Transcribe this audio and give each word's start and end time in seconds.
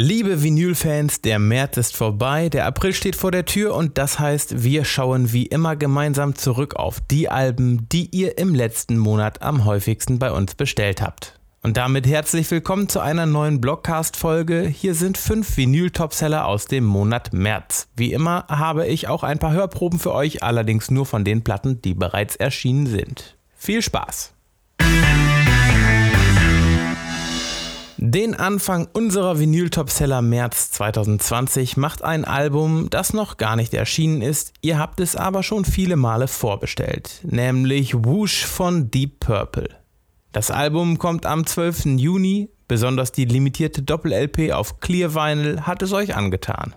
Liebe 0.00 0.44
Vinyl-Fans, 0.44 1.22
der 1.22 1.40
März 1.40 1.76
ist 1.76 1.96
vorbei, 1.96 2.48
der 2.48 2.66
April 2.66 2.94
steht 2.94 3.16
vor 3.16 3.32
der 3.32 3.46
Tür 3.46 3.74
und 3.74 3.98
das 3.98 4.20
heißt, 4.20 4.62
wir 4.62 4.84
schauen 4.84 5.32
wie 5.32 5.46
immer 5.46 5.74
gemeinsam 5.74 6.36
zurück 6.36 6.76
auf 6.76 7.00
die 7.00 7.28
Alben, 7.28 7.88
die 7.88 8.08
ihr 8.14 8.38
im 8.38 8.54
letzten 8.54 8.96
Monat 8.96 9.42
am 9.42 9.64
häufigsten 9.64 10.20
bei 10.20 10.30
uns 10.30 10.54
bestellt 10.54 11.02
habt. 11.02 11.40
Und 11.64 11.76
damit 11.76 12.06
herzlich 12.06 12.48
willkommen 12.48 12.88
zu 12.88 13.00
einer 13.00 13.26
neuen 13.26 13.60
Blogcast-Folge. 13.60 14.68
Hier 14.68 14.94
sind 14.94 15.18
fünf 15.18 15.56
Vinyl-Topseller 15.56 16.46
aus 16.46 16.66
dem 16.66 16.84
Monat 16.84 17.32
März. 17.32 17.88
Wie 17.96 18.12
immer 18.12 18.46
habe 18.48 18.86
ich 18.86 19.08
auch 19.08 19.24
ein 19.24 19.40
paar 19.40 19.52
Hörproben 19.52 19.98
für 19.98 20.14
euch, 20.14 20.44
allerdings 20.44 20.92
nur 20.92 21.06
von 21.06 21.24
den 21.24 21.42
Platten, 21.42 21.82
die 21.82 21.94
bereits 21.94 22.36
erschienen 22.36 22.86
sind. 22.86 23.36
Viel 23.56 23.82
Spaß! 23.82 24.37
Den 28.10 28.34
Anfang 28.34 28.88
unserer 28.94 29.38
Vinyl-Topseller 29.38 30.22
März 30.22 30.70
2020 30.70 31.76
macht 31.76 32.02
ein 32.02 32.24
Album, 32.24 32.88
das 32.88 33.12
noch 33.12 33.36
gar 33.36 33.54
nicht 33.54 33.74
erschienen 33.74 34.22
ist, 34.22 34.54
ihr 34.62 34.78
habt 34.78 35.00
es 35.00 35.14
aber 35.14 35.42
schon 35.42 35.66
viele 35.66 35.96
Male 35.96 36.26
vorbestellt, 36.26 37.20
nämlich 37.24 37.92
Whoosh 37.94 38.46
von 38.46 38.90
Deep 38.90 39.20
Purple. 39.20 39.68
Das 40.32 40.50
Album 40.50 40.96
kommt 40.96 41.26
am 41.26 41.44
12. 41.44 41.98
Juni, 41.98 42.48
besonders 42.66 43.12
die 43.12 43.26
limitierte 43.26 43.82
Doppel-LP 43.82 44.52
auf 44.52 44.80
Clear 44.80 45.14
Vinyl 45.14 45.66
hat 45.66 45.82
es 45.82 45.92
euch 45.92 46.16
angetan. 46.16 46.76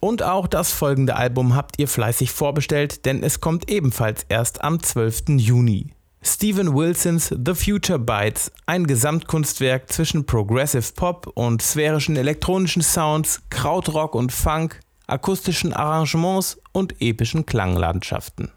Und 0.00 0.22
auch 0.22 0.46
das 0.46 0.72
folgende 0.72 1.16
Album 1.16 1.54
habt 1.54 1.78
ihr 1.78 1.86
fleißig 1.86 2.30
vorbestellt, 2.30 3.04
denn 3.04 3.22
es 3.22 3.40
kommt 3.40 3.70
ebenfalls 3.70 4.24
erst 4.30 4.64
am 4.64 4.82
12. 4.82 5.36
Juni. 5.36 5.92
Steven 6.24 6.72
Wilsons 6.74 7.28
The 7.30 7.54
Future 7.54 7.98
Bites, 7.98 8.52
ein 8.66 8.86
Gesamtkunstwerk 8.86 9.92
zwischen 9.92 10.24
Progressive 10.24 10.92
Pop 10.94 11.26
und 11.34 11.62
sphärischen 11.62 12.16
elektronischen 12.16 12.80
Sounds, 12.80 13.42
Krautrock 13.50 14.14
und 14.14 14.30
Funk, 14.30 14.78
akustischen 15.08 15.72
Arrangements 15.72 16.60
und 16.70 17.00
epischen 17.00 17.44
Klanglandschaften. 17.44 18.52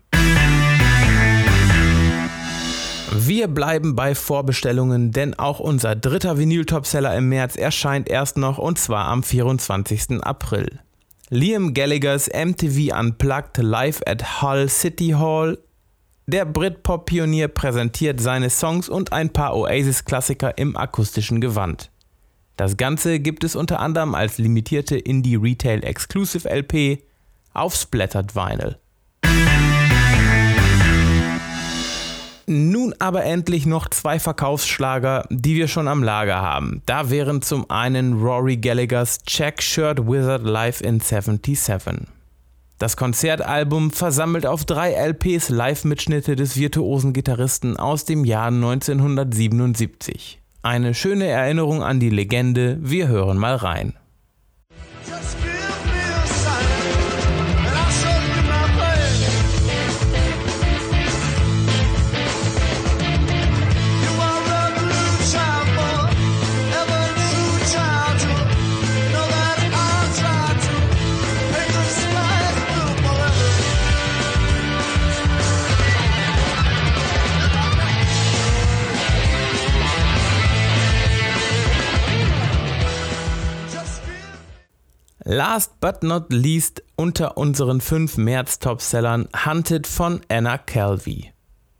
Wir 3.17 3.47
bleiben 3.47 3.95
bei 3.95 4.13
Vorbestellungen, 4.13 5.11
denn 5.11 5.33
auch 5.33 5.59
unser 5.59 5.95
dritter 5.95 6.38
Vinyl-Topseller 6.38 7.16
im 7.16 7.29
März 7.29 7.55
erscheint 7.55 8.09
erst 8.09 8.38
noch 8.38 8.59
und 8.59 8.77
zwar 8.77 9.05
am 9.05 9.23
24. 9.23 10.22
April. 10.23 10.81
Liam 11.29 11.73
Gallaghers 11.73 12.29
MTV 12.29 12.95
Unplugged 12.95 13.57
live 13.57 14.02
at 14.05 14.44
Hull 14.44 14.69
City 14.69 15.16
Hall 15.17 15.57
der 16.28 16.45
Britpop-Pionier 16.45 17.48
präsentiert 17.48 18.20
seine 18.20 18.50
Songs 18.50 18.90
und 18.90 19.14
ein 19.14 19.31
paar 19.31 19.56
Oasis-Klassiker 19.56 20.58
im 20.58 20.76
akustischen 20.76 21.40
Gewand. 21.40 21.92
Das 22.58 22.78
Ganze 22.78 23.20
gibt 23.20 23.44
es 23.44 23.56
unter 23.56 23.80
anderem 23.80 24.16
als 24.16 24.38
limitierte 24.38 24.98
Indie 24.98 25.36
Retail 25.36 25.84
Exclusive 25.84 26.50
LP 26.50 27.03
auf 27.53 27.76
Splattered 27.76 28.36
Vinyl. 28.36 28.78
Nun 32.48 32.94
aber 33.00 33.23
endlich 33.23 33.66
noch 33.66 33.90
zwei 33.90 34.20
Verkaufsschlager, 34.20 35.26
die 35.31 35.56
wir 35.56 35.68
schon 35.68 35.88
am 35.88 36.03
Lager 36.03 36.42
haben. 36.42 36.84
Da 36.86 37.09
wären 37.09 37.42
zum 37.42 37.70
einen 37.72 38.22
Rory 38.22 38.58
Gallaghers 38.58 39.23
Check 39.23 39.64
Shirt 39.64 40.08
Wizard 40.08 40.44
Live 40.44 40.81
in 40.81 41.00
77. 41.00 42.15
Das 42.78 42.97
Konzertalbum 42.97 43.91
versammelt 43.91 44.46
auf 44.46 44.66
drei 44.66 44.91
LPs 44.91 45.47
Live-Mitschnitte 45.47 46.36
des 46.36 46.58
virtuosen 46.58 47.13
Gitarristen 47.13 47.78
aus 47.78 48.03
dem 48.03 48.25
Jahr 48.25 48.47
1977. 48.47 50.41
Eine 50.62 50.94
schöne 50.94 51.28
Erinnerung 51.28 51.84
an 51.84 52.02
die 52.02 52.09
Legende, 52.09 52.78
wir 52.81 53.08
hören 53.08 53.38
mal 53.38 53.56
rein. 53.56 53.94
Last 85.28 85.80
but 85.81 86.03
not 86.03 86.31
least 86.31 86.84
unter 86.96 87.36
unseren 87.36 87.81
fünf 87.81 88.16
März-Topsellern 88.16 89.28
Hunted 89.44 89.88
von 89.88 90.22
Anna 90.30 90.59
Calvi. 90.59 91.31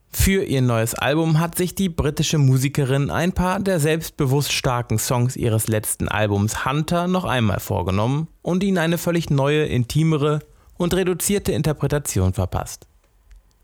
Für 0.10 0.44
ihr 0.44 0.64
neues 0.64 0.96
Album 0.96 1.40
hat 1.40 1.54
sich 1.56 1.76
die 1.76 1.90
britische 1.90 2.40
Musikerin 2.40 3.12
ein 3.12 3.34
paar 3.34 3.60
der 3.60 3.80
selbstbewusst 3.80 4.52
starken 4.52 4.98
Songs 4.98 5.36
ihres 5.36 5.68
letzten 5.68 6.08
Albums 6.08 6.66
Hunter 6.66 7.08
noch 7.08 7.24
einmal 7.24 7.60
vorgenommen 7.60 8.30
und 8.42 8.64
ihnen 8.64 8.80
eine 8.80 8.98
völlig 8.98 9.30
neue, 9.30 9.66
intimere 9.66 10.40
und 10.78 10.96
reduzierte 10.96 11.52
Interpretation 11.52 12.34
verpasst. 12.34 12.88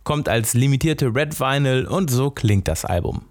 Kommt 0.03 0.29
als 0.29 0.53
limitierte 0.53 1.07
Red 1.07 1.39
Vinyl 1.39 1.87
und 1.87 2.11
so 2.11 2.29
klingt 2.29 2.67
das 2.67 2.85
Album. 2.85 3.30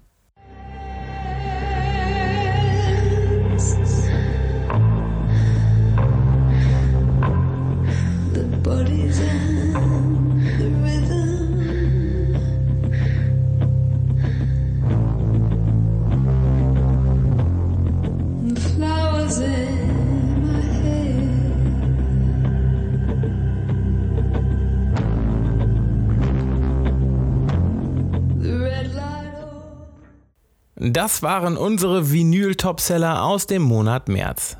Das 30.75 31.21
waren 31.21 31.57
unsere 31.57 32.11
Vinyl-Topseller 32.11 33.23
aus 33.23 33.45
dem 33.45 33.61
Monat 33.61 34.07
März. 34.07 34.57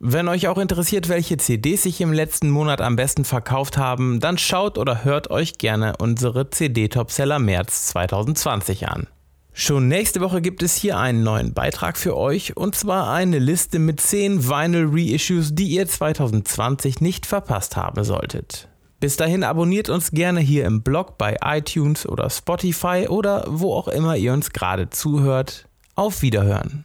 Wenn 0.00 0.28
euch 0.28 0.46
auch 0.46 0.58
interessiert, 0.58 1.08
welche 1.08 1.36
CDs 1.38 1.82
sich 1.82 2.00
im 2.00 2.12
letzten 2.12 2.50
Monat 2.50 2.80
am 2.80 2.94
besten 2.94 3.24
verkauft 3.24 3.76
haben, 3.76 4.20
dann 4.20 4.38
schaut 4.38 4.78
oder 4.78 5.02
hört 5.02 5.30
euch 5.30 5.58
gerne 5.58 5.94
unsere 5.98 6.50
CD-Topseller 6.50 7.40
März 7.40 7.86
2020 7.86 8.88
an. 8.88 9.08
Schon 9.52 9.88
nächste 9.88 10.20
Woche 10.20 10.40
gibt 10.40 10.62
es 10.62 10.76
hier 10.76 10.98
einen 10.98 11.24
neuen 11.24 11.52
Beitrag 11.52 11.96
für 11.96 12.16
euch 12.16 12.56
und 12.56 12.76
zwar 12.76 13.10
eine 13.12 13.40
Liste 13.40 13.80
mit 13.80 14.00
10 14.00 14.48
Vinyl 14.48 14.88
Reissues, 14.92 15.56
die 15.56 15.66
ihr 15.66 15.88
2020 15.88 17.00
nicht 17.00 17.26
verpasst 17.26 17.74
haben 17.74 18.04
solltet. 18.04 18.67
Bis 19.00 19.16
dahin 19.16 19.44
abonniert 19.44 19.88
uns 19.88 20.10
gerne 20.10 20.40
hier 20.40 20.64
im 20.64 20.82
Blog 20.82 21.18
bei 21.18 21.36
iTunes 21.44 22.08
oder 22.08 22.28
Spotify 22.30 23.06
oder 23.08 23.44
wo 23.48 23.72
auch 23.74 23.86
immer 23.86 24.16
ihr 24.16 24.32
uns 24.32 24.50
gerade 24.50 24.90
zuhört. 24.90 25.68
Auf 25.94 26.22
Wiederhören. 26.22 26.84